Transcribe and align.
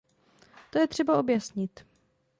To 0.69 0.79
je 0.79 0.87
třeba 0.87 1.19
objasnit. 1.19 1.85